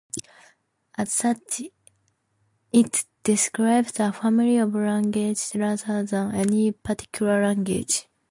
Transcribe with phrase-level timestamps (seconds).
[0.97, 1.61] As such,
[2.73, 8.07] it describes a family of languages rather than any particular language.